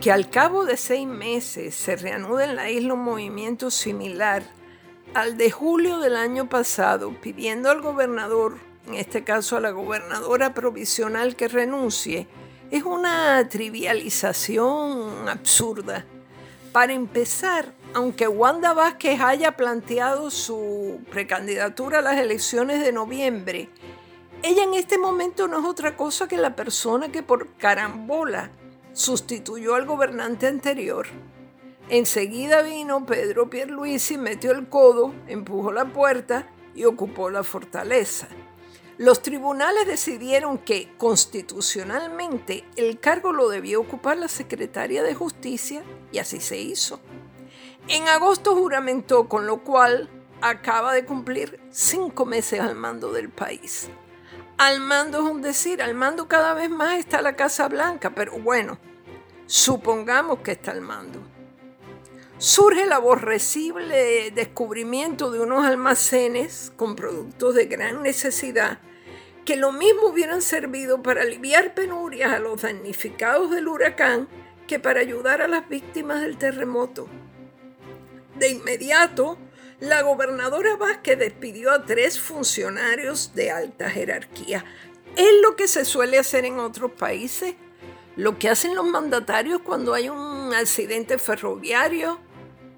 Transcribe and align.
Que 0.00 0.12
al 0.12 0.30
cabo 0.30 0.64
de 0.64 0.76
seis 0.76 1.08
meses 1.08 1.74
se 1.74 1.96
reanude 1.96 2.44
en 2.44 2.54
la 2.54 2.70
isla 2.70 2.94
un 2.94 3.02
movimiento 3.02 3.68
similar 3.68 4.44
al 5.12 5.36
de 5.36 5.50
julio 5.50 5.98
del 5.98 6.14
año 6.14 6.48
pasado, 6.48 7.12
pidiendo 7.20 7.68
al 7.68 7.80
gobernador, 7.80 8.58
en 8.86 8.94
este 8.94 9.24
caso 9.24 9.56
a 9.56 9.60
la 9.60 9.72
gobernadora 9.72 10.54
provisional, 10.54 11.34
que 11.34 11.48
renuncie, 11.48 12.28
es 12.70 12.84
una 12.84 13.48
trivialización 13.48 15.28
absurda. 15.28 16.04
Para 16.70 16.92
empezar, 16.92 17.72
aunque 17.92 18.28
Wanda 18.28 18.74
Vázquez 18.74 19.20
haya 19.20 19.56
planteado 19.56 20.30
su 20.30 21.00
precandidatura 21.10 21.98
a 21.98 22.02
las 22.02 22.18
elecciones 22.18 22.84
de 22.84 22.92
noviembre, 22.92 23.68
ella 24.44 24.62
en 24.62 24.74
este 24.74 24.96
momento 24.96 25.48
no 25.48 25.58
es 25.58 25.64
otra 25.64 25.96
cosa 25.96 26.28
que 26.28 26.36
la 26.36 26.54
persona 26.54 27.10
que 27.10 27.24
por 27.24 27.48
carambola 27.56 28.52
sustituyó 28.98 29.76
al 29.76 29.86
gobernante 29.86 30.48
anterior. 30.48 31.06
Enseguida 31.88 32.62
vino 32.62 33.06
Pedro 33.06 33.48
Pierluisi, 33.48 34.18
metió 34.18 34.50
el 34.50 34.68
codo, 34.68 35.14
empujó 35.28 35.70
la 35.70 35.84
puerta 35.84 36.50
y 36.74 36.84
ocupó 36.84 37.30
la 37.30 37.44
fortaleza. 37.44 38.26
Los 38.96 39.22
tribunales 39.22 39.86
decidieron 39.86 40.58
que 40.58 40.92
constitucionalmente 40.96 42.64
el 42.74 42.98
cargo 42.98 43.32
lo 43.32 43.48
debía 43.48 43.78
ocupar 43.78 44.16
la 44.16 44.26
secretaria 44.26 45.04
de 45.04 45.14
Justicia 45.14 45.84
y 46.10 46.18
así 46.18 46.40
se 46.40 46.58
hizo. 46.58 46.98
En 47.86 48.08
agosto 48.08 48.56
juramentó, 48.56 49.28
con 49.28 49.46
lo 49.46 49.62
cual 49.62 50.10
acaba 50.40 50.92
de 50.92 51.04
cumplir 51.04 51.60
cinco 51.70 52.26
meses 52.26 52.58
al 52.58 52.74
mando 52.74 53.12
del 53.12 53.28
país. 53.28 53.88
Al 54.56 54.80
mando 54.80 55.18
es 55.18 55.24
un 55.30 55.40
decir, 55.40 55.80
al 55.82 55.94
mando 55.94 56.26
cada 56.26 56.52
vez 56.52 56.68
más 56.68 56.98
está 56.98 57.22
la 57.22 57.36
Casa 57.36 57.68
Blanca, 57.68 58.10
pero 58.10 58.32
bueno, 58.40 58.80
supongamos 59.48 60.40
que 60.40 60.52
está 60.52 60.72
al 60.72 60.82
mando 60.82 61.22
surge 62.36 62.84
el 62.84 62.92
aborrecible 62.92 64.30
descubrimiento 64.30 65.30
de 65.30 65.40
unos 65.40 65.64
almacenes 65.64 66.70
con 66.76 66.94
productos 66.94 67.54
de 67.54 67.64
gran 67.64 68.02
necesidad 68.02 68.78
que 69.46 69.56
lo 69.56 69.72
mismo 69.72 70.08
hubieran 70.08 70.42
servido 70.42 71.02
para 71.02 71.22
aliviar 71.22 71.72
penurias 71.72 72.30
a 72.30 72.38
los 72.38 72.60
damnificados 72.60 73.50
del 73.50 73.68
huracán 73.68 74.28
que 74.66 74.78
para 74.78 75.00
ayudar 75.00 75.40
a 75.40 75.48
las 75.48 75.66
víctimas 75.66 76.20
del 76.20 76.36
terremoto. 76.36 77.08
De 78.36 78.50
inmediato, 78.50 79.38
la 79.80 80.02
gobernadora 80.02 80.76
Vázquez 80.76 81.18
despidió 81.18 81.72
a 81.72 81.86
tres 81.86 82.20
funcionarios 82.20 83.34
de 83.34 83.50
alta 83.50 83.88
jerarquía. 83.88 84.66
Es 85.16 85.32
lo 85.42 85.56
que 85.56 85.66
se 85.66 85.86
suele 85.86 86.18
hacer 86.18 86.44
en 86.44 86.58
otros 86.58 86.92
países, 86.92 87.54
lo 88.18 88.38
que 88.38 88.50
hacen 88.50 88.74
los 88.74 88.84
mandatarios 88.84 89.62
cuando 89.62 89.94
hay 89.94 90.10
un 90.10 90.52
accidente 90.52 91.16
ferroviario 91.16 92.20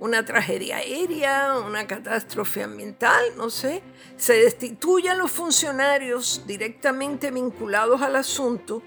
una 0.00 0.24
tragedia 0.24 0.78
aérea, 0.78 1.58
una 1.58 1.86
catástrofe 1.86 2.62
ambiental, 2.62 3.22
no 3.36 3.50
sé, 3.50 3.82
se 4.16 4.32
destituyen 4.32 5.18
los 5.18 5.30
funcionarios 5.30 6.44
directamente 6.46 7.30
vinculados 7.30 8.00
al 8.00 8.16
asunto 8.16 8.82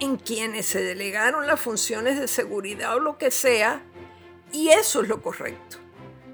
en 0.00 0.16
quienes 0.16 0.66
se 0.66 0.82
delegaron 0.82 1.46
las 1.46 1.60
funciones 1.60 2.18
de 2.18 2.26
seguridad 2.26 2.96
o 2.96 2.98
lo 2.98 3.18
que 3.18 3.30
sea, 3.30 3.82
y 4.50 4.70
eso 4.70 5.02
es 5.02 5.08
lo 5.08 5.22
correcto. 5.22 5.76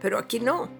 Pero 0.00 0.16
aquí 0.16 0.40
no. 0.40 0.70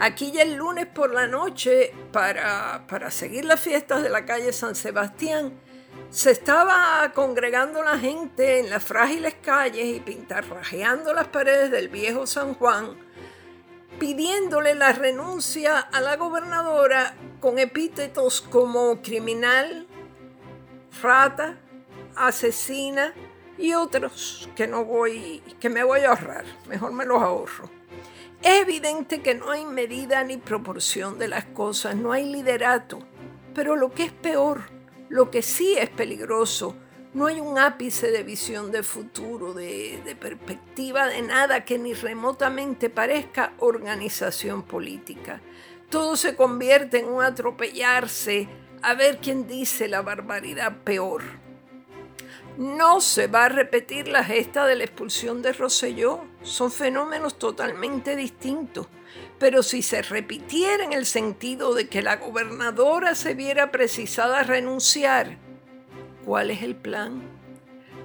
Aquí 0.00 0.32
ya 0.32 0.42
el 0.42 0.54
lunes 0.54 0.86
por 0.86 1.12
la 1.12 1.26
noche, 1.26 1.92
para, 2.10 2.86
para 2.88 3.10
seguir 3.10 3.44
las 3.44 3.60
fiestas 3.60 4.02
de 4.02 4.08
la 4.08 4.24
calle 4.24 4.52
San 4.54 4.74
Sebastián, 4.74 5.52
se 6.10 6.30
estaba 6.30 7.12
congregando 7.14 7.82
la 7.82 7.98
gente 7.98 8.60
en 8.60 8.70
las 8.70 8.82
frágiles 8.82 9.34
calles 9.42 9.96
y 9.96 10.00
pintarrajeando 10.00 11.12
las 11.12 11.28
paredes 11.28 11.70
del 11.70 11.88
viejo 11.88 12.26
San 12.26 12.54
Juan, 12.54 12.96
pidiéndole 13.98 14.74
la 14.74 14.92
renuncia 14.92 15.78
a 15.78 16.00
la 16.00 16.16
gobernadora 16.16 17.14
con 17.40 17.58
epítetos 17.58 18.40
como 18.40 19.02
criminal, 19.02 19.86
rata, 21.02 21.58
asesina 22.16 23.12
y 23.58 23.74
otros 23.74 24.48
que 24.56 24.66
no 24.66 24.84
voy, 24.84 25.42
que 25.60 25.68
me 25.68 25.84
voy 25.84 26.00
a 26.00 26.10
ahorrar, 26.10 26.44
mejor 26.68 26.92
me 26.92 27.04
los 27.04 27.22
ahorro. 27.22 27.70
Es 28.40 28.62
evidente 28.62 29.20
que 29.20 29.34
no 29.34 29.50
hay 29.50 29.66
medida 29.66 30.22
ni 30.24 30.36
proporción 30.36 31.18
de 31.18 31.28
las 31.28 31.44
cosas, 31.44 31.96
no 31.96 32.12
hay 32.12 32.24
liderato, 32.24 33.00
pero 33.52 33.76
lo 33.76 33.92
que 33.92 34.04
es 34.04 34.12
peor, 34.12 34.77
lo 35.08 35.30
que 35.30 35.42
sí 35.42 35.76
es 35.78 35.88
peligroso, 35.90 36.76
no 37.14 37.26
hay 37.26 37.40
un 37.40 37.58
ápice 37.58 38.10
de 38.10 38.22
visión 38.22 38.70
de 38.70 38.82
futuro, 38.82 39.54
de, 39.54 40.16
perspectiva 40.20 41.06
de 41.06 41.22
nada 41.22 41.64
que 41.64 41.78
ni 41.78 41.94
remotamente 41.94 42.90
parezca 42.90 43.54
organización 43.58 44.62
política. 44.62 45.40
Todo 45.88 46.16
se 46.16 46.36
convierte 46.36 46.98
en 46.98 47.06
un 47.06 47.22
atropellarse 47.22 48.48
a 48.82 48.94
ver 48.94 49.18
quién 49.18 49.48
dice 49.48 49.88
la 49.88 50.02
barbaridad 50.02 50.76
peor. 50.84 51.22
No 52.58 53.00
se 53.00 53.26
va 53.26 53.46
a 53.46 53.48
repetir 53.48 54.08
la 54.08 54.22
gesta 54.22 54.66
de 54.66 54.76
la 54.76 54.84
expulsión 54.84 55.40
de 55.40 55.54
Rosselló, 55.54 56.24
son 56.42 56.70
fenómenos 56.70 57.38
totalmente 57.38 58.16
distintos 58.16 58.88
pero 59.38 59.62
si 59.62 59.82
se 59.82 60.02
repitiera 60.02 60.84
en 60.84 60.92
el 60.92 61.06
sentido 61.06 61.74
de 61.74 61.88
que 61.88 62.02
la 62.02 62.16
gobernadora 62.16 63.14
se 63.14 63.34
viera 63.34 63.70
precisada 63.70 64.40
a 64.40 64.44
renunciar, 64.44 65.38
¿cuál 66.24 66.50
es 66.50 66.62
el 66.62 66.74
plan? 66.74 67.22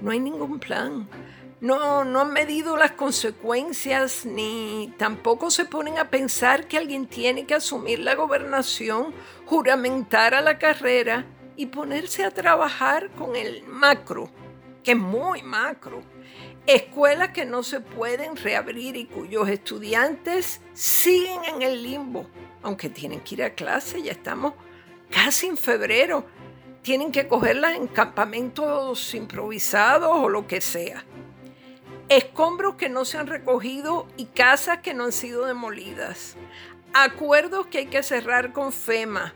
No 0.02 0.12
hay 0.12 0.20
ningún 0.20 0.60
plan. 0.60 1.10
No, 1.60 2.04
no 2.04 2.22
han 2.22 2.34
medido 2.34 2.76
las 2.76 2.92
consecuencias 2.92 4.26
ni 4.26 4.94
tampoco 4.98 5.50
se 5.50 5.64
ponen 5.64 5.98
a 5.98 6.10
pensar 6.10 6.68
que 6.68 6.78
alguien 6.78 7.08
tiene 7.08 7.46
que 7.46 7.56
asumir 7.56 8.00
la 8.00 8.16
gobernación, 8.16 9.14
juramentar 9.46 10.36
a 10.36 10.42
la 10.42 10.60
carrera 10.60 11.26
y 11.56 11.68
ponerse 11.68 12.26
a 12.26 12.32
trabajar 12.32 13.12
con 13.12 13.38
el 13.38 13.64
macro, 13.64 14.30
que 14.84 14.92
es 14.92 14.98
muy 14.98 15.42
macro 15.42 16.04
escuelas 16.68 17.30
que 17.30 17.46
no 17.46 17.64
se 17.64 17.80
pueden 17.82 18.36
reabrir 18.36 18.96
y 18.96 19.06
cuyos 19.06 19.50
estudiantes 19.50 20.62
siguen 20.74 21.44
en 21.46 21.62
el 21.62 21.84
limbo, 21.84 22.28
aunque 22.62 22.90
tienen 22.90 23.20
que 23.22 23.36
ir 23.36 23.44
a 23.44 23.54
clase, 23.54 24.02
ya 24.02 24.12
estamos 24.12 24.54
casi 25.10 25.48
en 25.48 25.58
febrero, 25.58 26.26
tienen 26.82 27.12
que 27.12 27.28
cogerlas 27.28 27.76
en 27.76 27.88
campamentos 27.88 29.14
improvisados 29.14 30.12
o 30.12 30.30
lo 30.30 30.48
que 30.48 30.62
sea. 30.62 31.04
Escombros 32.10 32.76
que 32.76 32.90
no 32.90 33.06
se 33.06 33.18
han 33.18 33.28
recogido 33.28 34.08
y 34.18 34.26
casas 34.26 34.80
que 34.80 34.94
no 34.94 35.06
han 35.06 35.12
sido 35.12 35.46
demolidas. 35.46 36.36
Acuerdos 36.94 37.68
que 37.68 37.80
hay 37.80 37.86
que 37.88 38.04
cerrar 38.04 38.54
con 38.54 38.72
FEMA 38.72 39.34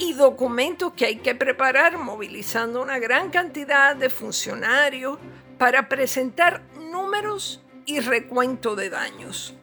y 0.00 0.14
documentos 0.14 0.94
que 0.94 1.04
hay 1.04 1.16
que 1.16 1.34
preparar 1.34 1.98
movilizando 1.98 2.82
una 2.82 2.98
gran 2.98 3.30
cantidad 3.30 3.94
de 3.94 4.08
funcionarios, 4.08 5.18
para 5.58 5.90
presentar 5.90 6.62
números 6.90 7.62
y 7.84 8.00
recuento 8.00 8.76
de 8.76 8.88
daños. 8.88 9.54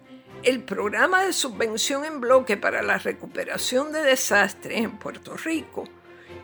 El 0.43 0.61
programa 0.61 1.23
de 1.23 1.33
subvención 1.33 2.05
en 2.05 2.21
bloque 2.21 2.55
para 2.55 2.83
la 2.83 2.99
recuperación 2.99 3.91
de 3.91 4.03
desastres 4.03 4.77
en 4.77 4.99
Puerto 4.99 5.35
Rico 5.35 5.85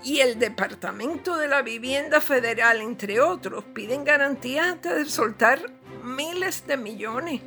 y 0.04 0.22
el 0.22 0.40
Departamento 0.40 1.38
de 1.38 1.48
la 1.48 1.62
Vivienda 1.62 2.20
Federal, 2.20 2.82
entre 2.82 3.22
otros, 3.22 3.64
piden 3.76 4.04
garantías 4.04 4.66
antes 4.66 4.96
de 4.96 5.06
soltar 5.06 5.72
miles 6.04 6.66
de 6.66 6.78
millones. 6.78 7.42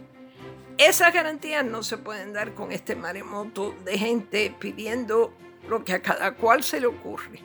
Esas 0.78 1.12
garantías 1.12 1.64
no 1.64 1.82
se 1.82 1.98
pueden 1.98 2.32
dar 2.32 2.54
con 2.54 2.70
este 2.70 2.94
maremoto 2.94 3.74
de 3.84 3.98
gente 3.98 4.54
pidiendo 4.60 5.34
lo 5.68 5.84
que 5.84 5.94
a 5.94 6.02
cada 6.02 6.34
cual 6.34 6.62
se 6.62 6.80
le 6.80 6.86
ocurre 6.86 7.42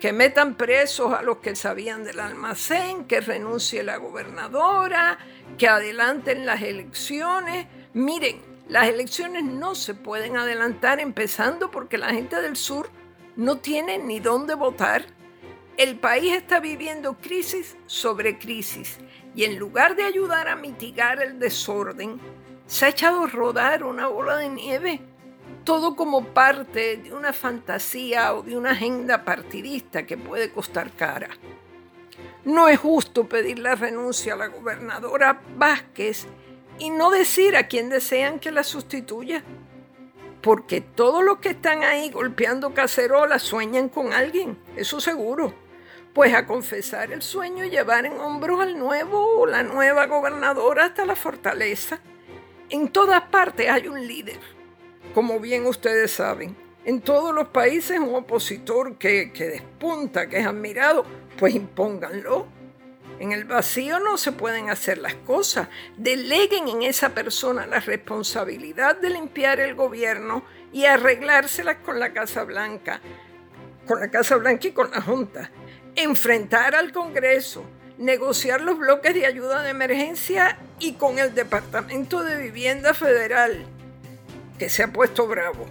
que 0.00 0.12
metan 0.12 0.56
presos 0.56 1.12
a 1.14 1.22
los 1.22 1.38
que 1.38 1.56
sabían 1.56 2.04
del 2.04 2.20
almacén, 2.20 3.06
que 3.06 3.20
renuncie 3.20 3.82
la 3.82 3.96
gobernadora, 3.96 5.18
que 5.56 5.68
adelanten 5.68 6.44
las 6.44 6.62
elecciones. 6.62 7.66
Miren, 7.94 8.42
las 8.68 8.88
elecciones 8.88 9.44
no 9.44 9.74
se 9.74 9.94
pueden 9.94 10.36
adelantar 10.36 11.00
empezando 11.00 11.70
porque 11.70 11.98
la 11.98 12.10
gente 12.10 12.40
del 12.42 12.56
sur 12.56 12.90
no 13.36 13.58
tiene 13.58 13.98
ni 13.98 14.20
dónde 14.20 14.54
votar. 14.54 15.06
El 15.78 15.98
país 15.98 16.34
está 16.34 16.60
viviendo 16.60 17.14
crisis 17.14 17.76
sobre 17.86 18.38
crisis 18.38 18.98
y 19.34 19.44
en 19.44 19.58
lugar 19.58 19.96
de 19.96 20.04
ayudar 20.04 20.48
a 20.48 20.56
mitigar 20.56 21.22
el 21.22 21.38
desorden, 21.38 22.18
se 22.66 22.86
ha 22.86 22.88
echado 22.88 23.24
a 23.24 23.28
rodar 23.28 23.84
una 23.84 24.08
bola 24.08 24.36
de 24.36 24.48
nieve 24.48 25.00
todo 25.66 25.96
como 25.96 26.24
parte 26.26 26.96
de 26.96 27.12
una 27.12 27.32
fantasía 27.32 28.32
o 28.34 28.42
de 28.42 28.56
una 28.56 28.70
agenda 28.70 29.24
partidista 29.24 30.06
que 30.06 30.16
puede 30.16 30.50
costar 30.52 30.92
cara. 30.92 31.28
No 32.44 32.68
es 32.68 32.78
justo 32.78 33.28
pedir 33.28 33.58
la 33.58 33.74
renuncia 33.74 34.34
a 34.34 34.36
la 34.36 34.46
gobernadora 34.46 35.42
Vázquez 35.56 36.28
y 36.78 36.90
no 36.90 37.10
decir 37.10 37.56
a 37.56 37.66
quién 37.66 37.90
desean 37.90 38.38
que 38.38 38.52
la 38.52 38.62
sustituya, 38.62 39.42
porque 40.40 40.80
todos 40.80 41.24
los 41.24 41.38
que 41.38 41.48
están 41.50 41.82
ahí 41.82 42.10
golpeando 42.10 42.72
cacerolas 42.72 43.42
sueñan 43.42 43.88
con 43.88 44.12
alguien, 44.12 44.56
eso 44.76 45.00
seguro, 45.00 45.52
Pues 46.14 46.32
a 46.32 46.46
confesar 46.46 47.12
el 47.12 47.20
sueño 47.20 47.64
y 47.64 47.70
llevar 47.70 48.06
en 48.06 48.18
hombros 48.20 48.60
al 48.60 48.78
nuevo 48.78 49.40
o 49.40 49.46
la 49.46 49.64
nueva 49.64 50.06
gobernadora 50.06 50.86
hasta 50.86 51.04
la 51.04 51.16
fortaleza. 51.16 51.98
En 52.70 52.88
todas 52.88 53.22
partes 53.22 53.68
hay 53.68 53.88
un 53.88 54.06
líder, 54.06 54.40
como 55.16 55.40
bien 55.40 55.64
ustedes 55.64 56.10
saben. 56.10 56.54
En 56.84 57.00
todos 57.00 57.34
los 57.34 57.48
países 57.48 57.98
un 57.98 58.14
opositor 58.14 58.98
que, 58.98 59.32
que 59.32 59.46
despunta, 59.46 60.28
que 60.28 60.40
es 60.40 60.46
admirado, 60.46 61.06
pues 61.38 61.54
impónganlo. 61.54 62.46
En 63.18 63.32
el 63.32 63.44
vacío 63.44 63.98
no 63.98 64.18
se 64.18 64.32
pueden 64.32 64.68
hacer 64.68 64.98
las 64.98 65.14
cosas. 65.14 65.68
Deleguen 65.96 66.68
en 66.68 66.82
esa 66.82 67.14
persona 67.14 67.66
la 67.66 67.80
responsabilidad 67.80 69.00
de 69.00 69.08
limpiar 69.08 69.58
el 69.58 69.74
gobierno 69.74 70.44
y 70.70 70.84
arreglárselas 70.84 71.76
con 71.76 71.98
la 71.98 72.12
Casa 72.12 72.44
Blanca, 72.44 73.00
con 73.86 74.00
la 74.00 74.10
Casa 74.10 74.36
Blanca 74.36 74.68
y 74.68 74.72
con 74.72 74.90
la 74.90 75.00
Junta. 75.00 75.50
Enfrentar 75.94 76.74
al 76.74 76.92
Congreso, 76.92 77.64
negociar 77.96 78.60
los 78.60 78.78
bloques 78.78 79.14
de 79.14 79.24
ayuda 79.24 79.62
de 79.62 79.70
emergencia 79.70 80.58
y 80.78 80.92
con 80.92 81.18
el 81.18 81.34
Departamento 81.34 82.22
de 82.22 82.36
Vivienda 82.36 82.92
Federal, 82.92 83.66
que 84.58 84.68
se 84.68 84.82
ha 84.82 84.92
puesto 84.92 85.26
bravo. 85.26 85.66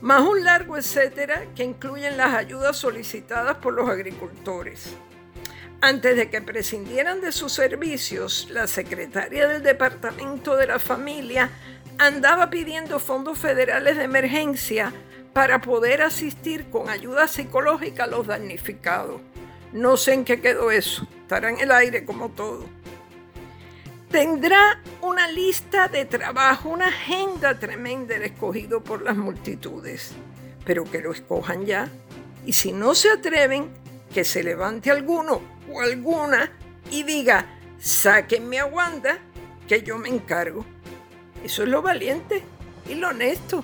Más 0.00 0.22
un 0.22 0.44
largo 0.44 0.76
etcétera 0.76 1.42
que 1.56 1.64
incluyen 1.64 2.16
las 2.16 2.34
ayudas 2.34 2.76
solicitadas 2.76 3.56
por 3.56 3.74
los 3.74 3.88
agricultores. 3.88 4.94
Antes 5.80 6.16
de 6.16 6.28
que 6.28 6.42
prescindieran 6.42 7.20
de 7.20 7.30
sus 7.30 7.52
servicios, 7.52 8.48
la 8.50 8.66
secretaria 8.66 9.46
del 9.46 9.62
Departamento 9.62 10.56
de 10.56 10.66
la 10.66 10.78
Familia 10.78 11.50
andaba 11.98 12.50
pidiendo 12.50 12.98
fondos 12.98 13.38
federales 13.38 13.96
de 13.96 14.04
emergencia 14.04 14.92
para 15.32 15.60
poder 15.60 16.02
asistir 16.02 16.70
con 16.70 16.90
ayuda 16.90 17.28
psicológica 17.28 18.04
a 18.04 18.08
los 18.08 18.26
damnificados. 18.26 19.20
No 19.72 19.96
sé 19.96 20.14
en 20.14 20.24
qué 20.24 20.40
quedó 20.40 20.70
eso, 20.70 21.06
estará 21.22 21.50
en 21.50 21.60
el 21.60 21.70
aire 21.70 22.04
como 22.04 22.30
todo. 22.30 22.66
Tendrá 24.10 24.80
una 25.02 25.30
lista 25.30 25.88
de 25.88 26.06
trabajo, 26.06 26.70
una 26.70 26.88
agenda 26.88 27.58
tremenda 27.58 28.16
escogido 28.16 28.82
por 28.82 29.02
las 29.02 29.16
multitudes, 29.16 30.12
pero 30.64 30.84
que 30.84 31.00
lo 31.00 31.12
escojan 31.12 31.66
ya. 31.66 31.90
Y 32.46 32.54
si 32.54 32.72
no 32.72 32.94
se 32.94 33.10
atreven, 33.10 33.68
que 34.12 34.24
se 34.24 34.42
levante 34.42 34.90
alguno 34.90 35.42
o 35.70 35.80
alguna 35.82 36.50
y 36.90 37.02
diga, 37.02 37.46
sáquenme 37.78 38.58
a 38.58 38.64
Wanda, 38.64 39.18
que 39.66 39.82
yo 39.82 39.98
me 39.98 40.08
encargo. 40.08 40.64
Eso 41.44 41.62
es 41.62 41.68
lo 41.68 41.82
valiente 41.82 42.42
y 42.88 42.94
lo 42.94 43.08
honesto. 43.08 43.62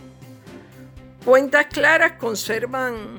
Cuentas 1.25 1.67
claras 1.67 2.13
conservan, 2.13 3.19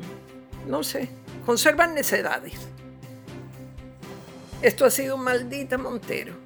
no 0.68 0.84
sé, 0.84 1.10
conservan 1.44 1.96
necedades. 1.96 2.54
Esto 4.62 4.86
ha 4.86 4.92
sido 4.92 5.18
Maldita 5.18 5.80
Montero. 5.80 6.46